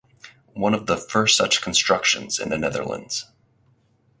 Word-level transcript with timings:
One 0.55 0.73
of 0.73 0.87
the 0.87 0.97
first 0.97 1.37
such 1.37 1.61
constructions 1.61 2.39
in 2.39 2.49
the 2.49 2.57
Netherlands. 2.57 3.25